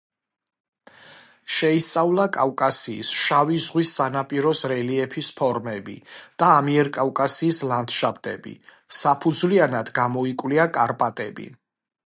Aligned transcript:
შეისწავლა 1.55 2.23
კავკასიის 2.37 3.09
შავი 3.23 3.59
ზღვის 3.65 3.91
სანაპიროს 3.99 4.61
რელიეფის 4.71 5.29
ფორმები 5.41 5.97
და 6.43 6.49
ამიერკავკასიის 6.61 7.61
ლანდშაფტები; 7.73 8.55
საფუძვლიანად 9.01 9.93
გამოიკვლია 10.01 10.67
კარპატები. 10.79 11.47